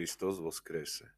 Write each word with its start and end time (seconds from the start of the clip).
Kristus 0.00 0.40
vo 0.40 0.48
skrese. 0.48 1.12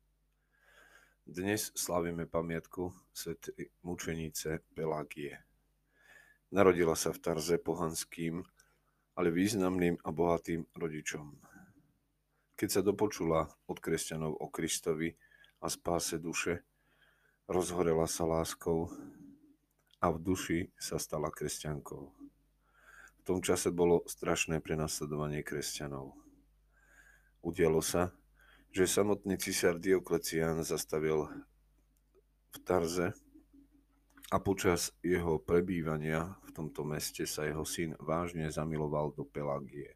Dnes 1.23 1.71
slavíme 1.79 2.27
pamiatku 2.27 2.91
svätej 3.15 3.71
mučenice 3.87 4.59
Pelágie. 4.75 5.39
Narodila 6.51 6.98
sa 6.98 7.15
v 7.15 7.23
Tarze 7.23 7.62
pohanským, 7.62 8.43
ale 9.15 9.30
významným 9.30 10.03
a 10.03 10.11
bohatým 10.11 10.66
rodičom. 10.75 11.30
Keď 12.59 12.69
sa 12.75 12.83
dopočula 12.83 13.47
od 13.70 13.79
kresťanov 13.79 14.34
o 14.42 14.51
Kristovi 14.51 15.14
a 15.62 15.70
spáse 15.70 16.19
duše, 16.19 16.67
rozhorela 17.47 18.11
sa 18.11 18.27
láskou 18.27 18.91
a 20.03 20.11
v 20.11 20.19
duši 20.19 20.61
sa 20.75 20.98
stala 20.98 21.30
kresťankou. 21.30 22.03
V 23.14 23.23
tom 23.23 23.47
čase 23.47 23.70
bolo 23.70 24.03
strašné 24.11 24.59
prenasledovanie 24.59 25.47
kresťanov. 25.47 26.19
Udialo 27.47 27.78
sa, 27.78 28.11
že 28.73 28.89
samotný 28.89 29.37
cisár 29.37 29.77
Dioklecián 29.77 30.65
zastavil 30.65 31.29
v 32.53 32.57
Tarze 32.65 33.12
a 34.33 34.41
počas 34.41 34.97
jeho 35.05 35.37
prebývania 35.37 36.41
v 36.48 36.51
tomto 36.57 36.81
meste 36.81 37.29
sa 37.29 37.45
jeho 37.45 37.69
syn 37.69 37.93
vážne 38.01 38.48
zamiloval 38.48 39.12
do 39.12 39.29
Pelagie. 39.29 39.93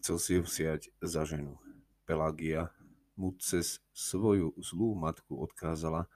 Chcel 0.00 0.16
si 0.16 0.30
ju 0.40 0.42
vsiať 0.44 0.88
za 1.04 1.28
ženu. 1.28 1.60
Pelagia 2.08 2.72
mu 3.12 3.36
cez 3.36 3.84
svoju 3.92 4.56
zlú 4.56 4.96
matku 4.96 5.36
odkázala, 5.36 6.08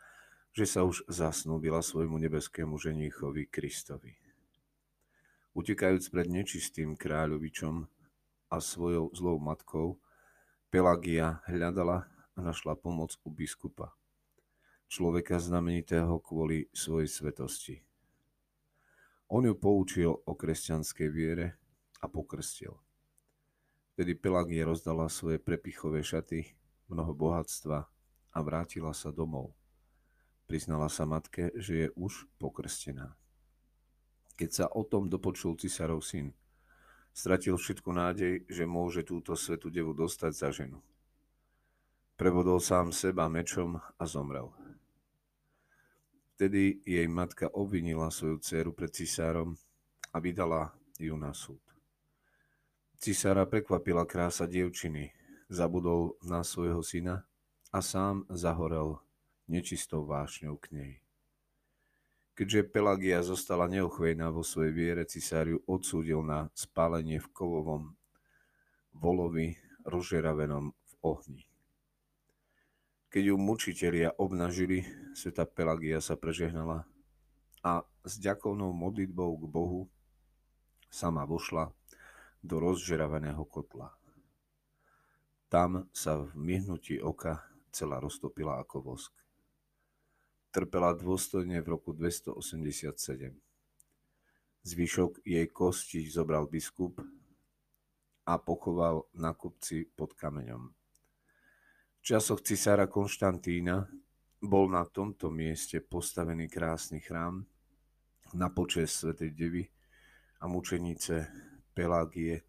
že 0.57 0.65
sa 0.65 0.81
už 0.85 1.05
zasnúbila 1.13 1.85
svojmu 1.85 2.17
nebeskému 2.25 2.81
ženíchovi 2.81 3.53
Kristovi. 3.53 4.17
Utekajúc 5.53 6.09
pred 6.09 6.29
nečistým 6.29 6.97
kráľovičom 6.97 7.85
a 8.49 8.57
svojou 8.65 9.13
zlou 9.13 9.37
matkou, 9.37 10.01
Pelagia 10.69 11.41
hľadala 11.49 12.05
a 12.37 12.39
našla 12.45 12.77
pomoc 12.77 13.17
u 13.25 13.33
biskupa, 13.33 13.97
človeka 14.85 15.41
znamenitého 15.41 16.21
kvôli 16.21 16.69
svojej 16.77 17.09
svetosti. 17.09 17.81
On 19.33 19.41
ju 19.41 19.57
poučil 19.57 20.13
o 20.13 20.33
kresťanskej 20.37 21.09
viere 21.09 21.57
a 22.05 22.07
pokrstil. 22.13 22.77
Vtedy 23.97 24.13
Pelagia 24.13 24.69
rozdala 24.69 25.09
svoje 25.09 25.41
prepichové 25.41 26.05
šaty, 26.05 26.53
mnoho 26.93 27.17
bohatstva 27.17 27.89
a 28.37 28.39
vrátila 28.45 28.93
sa 28.93 29.09
domov. 29.09 29.57
Priznala 30.45 30.93
sa 30.93 31.09
matke, 31.09 31.49
že 31.57 31.73
je 31.81 31.89
už 31.97 32.29
pokrstená. 32.37 33.17
Keď 34.37 34.51
sa 34.53 34.67
o 34.69 34.85
tom 34.85 35.09
dopočul 35.09 35.57
cisárov 35.57 36.05
syn, 36.05 36.37
Stratil 37.19 37.59
všetku 37.59 37.91
nádej, 37.91 38.47
že 38.47 38.63
môže 38.63 39.03
túto 39.03 39.35
svetu 39.35 39.75
devu 39.75 39.91
dostať 39.91 40.33
za 40.39 40.55
ženu. 40.55 40.79
Prevodol 42.15 42.63
sám 42.63 42.95
seba 42.95 43.27
mečom 43.27 43.75
a 43.75 44.05
zomrel. 44.07 44.55
Vtedy 46.39 46.79
jej 46.87 47.11
matka 47.11 47.51
obvinila 47.51 48.15
svoju 48.15 48.39
dceru 48.39 48.71
pred 48.71 48.95
cisárom 48.95 49.59
a 50.15 50.23
vydala 50.23 50.71
ju 51.03 51.19
na 51.19 51.35
súd. 51.35 51.59
Cisára 53.03 53.51
prekvapila 53.51 54.07
krása 54.07 54.47
dievčiny, 54.47 55.11
zabudol 55.51 56.15
na 56.23 56.47
svojho 56.47 56.87
syna 56.87 57.27
a 57.75 57.83
sám 57.83 58.31
zahorel 58.31 59.03
nečistou 59.51 60.07
vášňou 60.07 60.55
k 60.63 60.67
nej. 60.71 60.93
Keďže 62.39 62.71
Pelagia 62.71 63.19
zostala 63.19 63.67
neochvejná 63.67 64.31
vo 64.31 64.47
svojej 64.47 64.71
viere, 64.71 65.03
cisáriu 65.03 65.59
odsúdil 65.67 66.23
na 66.23 66.47
spálenie 66.55 67.19
v 67.19 67.27
kovovom 67.35 67.99
volovi 68.95 69.59
rozžeravenom 69.83 70.71
v 70.71 70.93
ohni. 71.03 71.43
Keď 73.11 73.35
ju 73.35 73.37
mučitelia 73.43 74.15
obnažili, 74.15 74.87
sveta 75.19 75.51
Pelagia 75.51 75.99
sa 75.99 76.15
prežehnala 76.15 76.87
a 77.67 77.83
s 78.07 78.23
ďakovnou 78.23 78.71
modlitbou 78.71 79.35
k 79.35 79.45
Bohu 79.51 79.91
sama 80.95 81.27
vošla 81.27 81.75
do 82.39 82.63
rozžeraveného 82.63 83.43
kotla. 83.51 83.99
Tam 85.51 85.91
sa 85.91 86.23
v 86.23 86.39
myhnutí 86.39 87.03
oka 87.03 87.43
celá 87.75 87.99
roztopila 87.99 88.63
ako 88.63 88.95
vosk 88.95 89.11
trpela 90.49 90.97
dôstojne 90.97 91.61
v 91.61 91.67
roku 91.69 91.93
287. 91.93 93.37
Zvyšok 94.65 95.25
jej 95.25 95.47
kosti 95.49 96.09
zobral 96.09 96.49
biskup 96.49 97.01
a 98.29 98.35
pochoval 98.41 99.09
na 99.17 99.33
kopci 99.33 99.89
pod 99.89 100.13
kameňom. 100.17 100.73
V 101.99 102.03
časoch 102.05 102.41
cisára 102.45 102.89
Konštantína 102.89 103.89
bol 104.41 104.69
na 104.73 104.85
tomto 104.89 105.29
mieste 105.29 105.81
postavený 105.81 106.49
krásny 106.49 107.01
chrám 107.01 107.45
na 108.37 108.49
počest 108.53 109.01
Svetej 109.01 109.33
Devy 109.33 109.65
a 110.41 110.45
mučenice 110.49 111.29
Pelágie, 111.73 112.45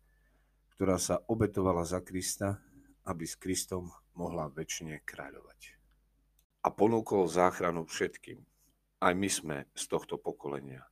ktorá 0.76 1.00
sa 1.00 1.20
obetovala 1.28 1.88
za 1.88 2.04
Krista, 2.04 2.59
aby 3.08 3.24
s 3.24 3.40
Kristom 3.40 3.88
mohla 4.16 4.52
väčšine 4.52 5.02
kráľovať 5.08 5.78
a 6.59 6.68
ponúkol 6.68 7.31
záchranu 7.31 7.88
všetkým. 7.88 8.44
Aj 9.00 9.16
my 9.16 9.30
sme 9.31 9.58
z 9.72 9.84
tohto 9.88 10.20
pokolenia. 10.20 10.84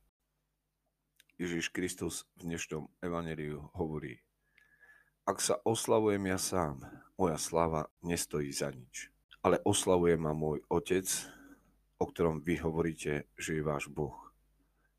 Ježiš 1.36 1.68
Kristus 1.70 2.24
v 2.40 2.50
dnešnom 2.50 2.88
evaneliu 3.04 3.68
hovorí, 3.76 4.24
ak 5.28 5.44
sa 5.44 5.60
oslavujem 5.60 6.24
ja 6.24 6.40
sám, 6.40 6.80
moja 7.20 7.36
slava 7.36 7.92
nestojí 8.00 8.48
za 8.48 8.72
nič. 8.72 9.12
Ale 9.44 9.60
oslavuje 9.60 10.16
ma 10.16 10.32
môj 10.32 10.64
Otec, 10.72 11.04
o 12.00 12.08
ktorom 12.08 12.40
vy 12.40 12.64
hovoríte, 12.64 13.28
že 13.36 13.60
je 13.60 13.62
váš 13.62 13.92
Boh. 13.92 14.16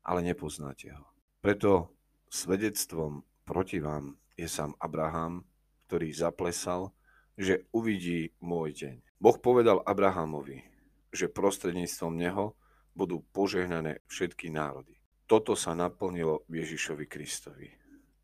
Ale 0.06 0.22
nepoznáte 0.22 0.94
ho. 0.94 1.10
Preto 1.42 1.90
svedectvom 2.30 3.26
proti 3.42 3.82
vám 3.82 4.14
je 4.38 4.46
sám 4.46 4.78
Abraham, 4.78 5.42
ktorý 5.90 6.14
zaplesal, 6.14 6.94
že 7.40 7.64
uvidí 7.72 8.36
môj 8.44 8.76
deň. 8.76 8.96
Boh 9.16 9.36
povedal 9.40 9.80
Abrahamovi, 9.88 10.60
že 11.08 11.32
prostredníctvom 11.32 12.12
neho 12.12 12.52
budú 12.92 13.24
požehnané 13.32 14.04
všetky 14.12 14.52
národy. 14.52 15.00
Toto 15.24 15.56
sa 15.56 15.72
naplnilo 15.72 16.44
Ježišovi 16.52 17.08
Kristovi. 17.08 17.72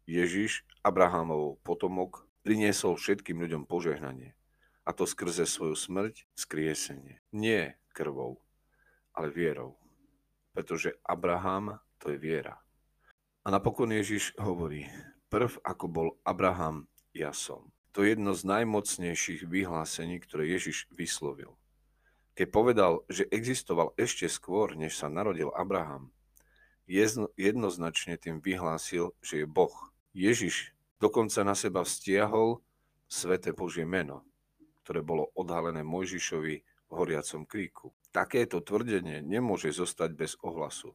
Ježiš, 0.05 0.69
Abrahamov 0.85 1.65
potomok, 1.65 2.29
priniesol 2.45 3.01
všetkým 3.01 3.41
ľuďom 3.41 3.65
požehnanie. 3.65 4.37
A 4.85 4.93
to 4.93 5.09
skrze 5.09 5.49
svoju 5.49 5.75
smrť, 5.75 6.29
skriesenie. 6.37 7.25
Nie 7.33 7.81
krvou, 7.97 8.45
ale 9.17 9.33
vierou. 9.33 9.81
Pretože 10.53 10.93
Abraham 11.03 11.81
to 11.97 12.13
je 12.13 12.21
viera. 12.21 12.61
A 13.43 13.49
napokon 13.49 13.91
Ježiš 13.97 14.37
hovorí, 14.37 14.85
prv 15.33 15.57
ako 15.65 15.87
bol 15.89 16.09
Abraham, 16.23 16.85
ja 17.17 17.33
som. 17.33 17.76
To 17.97 18.05
je 18.05 18.13
jedno 18.13 18.37
z 18.37 18.45
najmocnejších 18.45 19.49
vyhlásení, 19.49 20.21
ktoré 20.21 20.53
Ježiš 20.53 20.85
vyslovil. 20.93 21.57
Keď 22.37 22.53
povedal, 22.53 23.01
že 23.09 23.25
existoval 23.33 23.97
ešte 23.97 24.29
skôr, 24.29 24.77
než 24.77 25.01
sa 25.01 25.09
narodil 25.09 25.49
Abraham, 25.57 26.13
jednoznačne 26.85 28.21
tým 28.21 28.45
vyhlásil, 28.45 29.17
že 29.25 29.41
je 29.41 29.47
Boh. 29.49 29.73
Ježiš 30.13 30.77
dokonca 31.01 31.41
na 31.41 31.57
seba 31.57 31.89
vztiahol 31.89 32.61
sveté 33.09 33.57
Božie 33.57 33.89
meno, 33.89 34.29
ktoré 34.85 35.01
bolo 35.01 35.33
odhalené 35.33 35.81
Mojžišovi 35.81 36.55
v 36.61 36.93
horiacom 36.93 37.49
kríku. 37.49 37.97
Takéto 38.13 38.61
tvrdenie 38.61 39.25
nemôže 39.25 39.73
zostať 39.73 40.13
bez 40.13 40.37
ohlasu. 40.45 40.93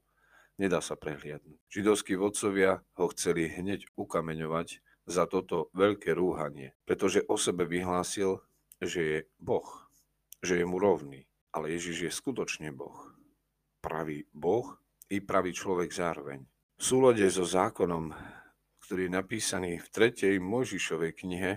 Nedá 0.62 0.86
sa 0.86 0.94
prehliadnúť. 0.94 1.58
Židovskí 1.66 2.14
vodcovia 2.14 2.86
ho 2.94 3.10
chceli 3.10 3.50
hneď 3.50 3.90
ukameňovať, 3.98 4.86
za 5.06 5.26
toto 5.26 5.74
veľké 5.74 6.14
rúhanie, 6.14 6.78
pretože 6.86 7.26
o 7.26 7.36
sebe 7.38 7.66
vyhlásil, 7.66 8.42
že 8.82 9.02
je 9.02 9.20
Boh, 9.38 9.68
že 10.42 10.62
je 10.62 10.66
mu 10.66 10.78
rovný. 10.82 11.26
Ale 11.52 11.68
Ježiš 11.76 11.98
je 12.08 12.12
skutočne 12.12 12.72
Boh. 12.72 13.12
Pravý 13.84 14.24
Boh 14.32 14.80
i 15.12 15.20
pravý 15.20 15.52
človek 15.52 15.92
zároveň. 15.92 16.48
V 16.80 16.84
súlade 16.84 17.28
so 17.28 17.44
zákonom, 17.44 18.16
ktorý 18.88 19.12
je 19.12 19.12
napísaný 19.12 19.72
v 19.84 19.88
3. 19.92 20.40
Mojžišovej 20.40 21.12
knihe, 21.12 21.52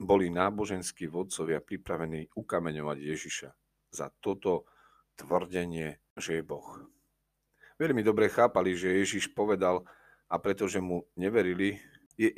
boli 0.00 0.32
náboženskí 0.32 1.06
vodcovia 1.06 1.60
pripravení 1.62 2.32
ukameňovať 2.32 2.98
Ježiša 2.98 3.50
za 3.92 4.08
toto 4.18 4.66
tvrdenie, 5.14 6.00
že 6.16 6.40
je 6.40 6.42
Boh. 6.42 6.80
Veľmi 7.76 8.00
dobre 8.00 8.32
chápali, 8.32 8.74
že 8.74 8.98
Ježiš 8.98 9.32
povedal 9.36 9.84
a 10.26 10.36
pretože 10.40 10.80
mu 10.80 11.04
neverili, 11.14 11.78
je 12.20 12.28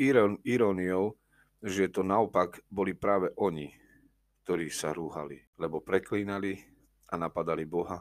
iróniou, 0.46 1.18
že 1.58 1.90
to 1.90 2.06
naopak 2.06 2.62
boli 2.70 2.94
práve 2.94 3.34
oni, 3.34 3.66
ktorí 4.46 4.70
sa 4.70 4.94
rúhali, 4.94 5.42
lebo 5.58 5.82
preklínali 5.82 6.54
a 7.10 7.18
napadali 7.18 7.66
Boha, 7.66 7.98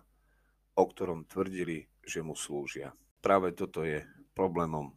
o 0.77 0.83
ktorom 0.85 1.25
tvrdili, 1.25 1.89
že 2.05 2.21
mu 2.21 2.37
slúžia. 2.37 2.93
Práve 3.21 3.57
toto 3.57 3.81
je 3.81 4.05
problémom 4.37 4.93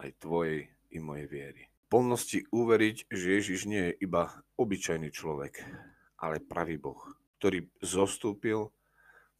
aj 0.00 0.08
tvojej 0.20 0.72
i 0.92 0.98
mojej 1.00 1.28
viery. 1.28 1.62
plnosti 1.92 2.48
uveriť, 2.48 3.12
že 3.12 3.36
Ježiš 3.36 3.68
nie 3.68 3.92
je 3.92 4.08
iba 4.08 4.32
obyčajný 4.56 5.12
človek, 5.12 5.60
ale 6.16 6.40
pravý 6.40 6.80
Boh, 6.80 7.00
ktorý 7.36 7.68
zostúpil 7.84 8.72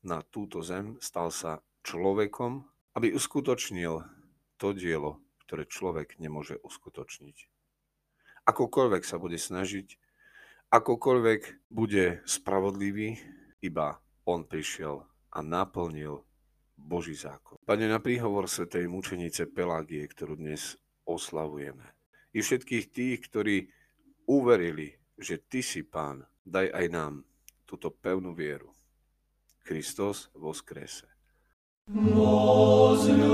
na 0.05 0.21
túto 0.21 0.61
zem, 0.61 1.01
stal 1.01 1.33
sa 1.33 1.65
človekom, 1.81 2.69
aby 2.93 3.17
uskutočnil 3.17 4.05
to 4.61 4.77
dielo, 4.77 5.17
ktoré 5.52 5.64
človek 5.68 6.20
nemôže 6.20 6.60
uskutočniť. 6.60 7.38
Akokoľvek 8.48 9.04
sa 9.04 9.20
bude 9.20 9.40
snažiť, 9.40 9.96
akokoľvek 10.72 11.72
bude 11.72 12.24
spravodlivý, 12.28 13.20
iba 13.64 14.00
on 14.28 14.44
prišiel 14.44 15.04
a 15.32 15.40
naplnil 15.40 16.24
Boží 16.78 17.16
zákon. 17.16 17.58
Pane, 17.64 17.88
na 17.88 18.00
príhovor 18.00 18.48
svetej 18.48 18.88
mučenice 18.88 19.48
Pelágie, 19.48 20.04
ktorú 20.08 20.36
dnes 20.40 20.80
oslavujeme, 21.08 21.84
i 22.36 22.40
všetkých 22.44 22.86
tých, 22.92 23.18
ktorí 23.28 23.56
uverili, 24.28 24.94
že 25.18 25.42
Ty 25.42 25.60
si 25.64 25.82
Pán, 25.84 26.28
daj 26.46 26.70
aj 26.72 26.86
nám 26.92 27.24
túto 27.68 27.92
pevnú 27.92 28.32
vieru. 28.36 28.72
Kristus 29.68 30.32
skrese. 30.32 31.12
Возлюблю 31.88 33.28